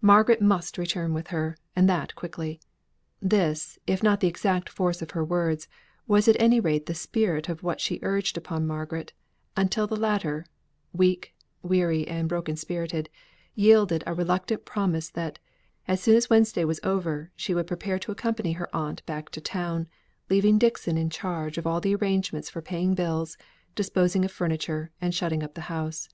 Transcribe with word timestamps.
Margaret 0.00 0.40
must 0.40 0.78
return 0.78 1.12
with 1.12 1.26
her, 1.26 1.58
and 1.76 1.86
that 1.90 2.14
quickly. 2.14 2.58
This, 3.20 3.78
if 3.86 4.02
not 4.02 4.20
the 4.20 4.26
exact 4.26 4.70
force 4.70 5.02
of 5.02 5.10
her 5.10 5.22
words, 5.22 5.68
was 6.06 6.26
at 6.26 6.40
any 6.40 6.58
rate 6.58 6.86
the 6.86 6.94
spirit 6.94 7.50
of 7.50 7.62
what 7.62 7.78
she 7.78 7.98
urged 8.02 8.38
on 8.48 8.66
Margaret, 8.66 9.12
till 9.68 9.86
the 9.86 9.94
latter, 9.94 10.46
weak, 10.94 11.34
weary, 11.62 12.08
and 12.08 12.30
broken 12.30 12.56
spirited, 12.56 13.10
yielded 13.54 14.02
a 14.06 14.14
reluctant 14.14 14.64
promise 14.64 15.10
that, 15.10 15.38
as 15.86 16.00
soon 16.00 16.16
as 16.16 16.30
Wednesday 16.30 16.64
was 16.64 16.80
over, 16.82 17.30
she 17.36 17.52
would 17.52 17.66
prepare 17.66 17.98
to 17.98 18.10
accompany 18.10 18.52
her 18.52 18.74
aunt 18.74 19.04
back 19.04 19.28
to 19.32 19.40
town, 19.42 19.86
leaving 20.30 20.56
Dixon 20.56 20.96
in 20.96 21.10
charge 21.10 21.58
of 21.58 21.66
all 21.66 21.82
the 21.82 21.94
arrangements 21.94 22.48
for 22.48 22.62
paying 22.62 22.94
bills, 22.94 23.36
disposing 23.74 24.24
of 24.24 24.32
furniture, 24.32 24.92
and 24.98 25.14
shutting 25.14 25.42
up 25.42 25.52
the 25.52 25.60
house. 25.68 26.08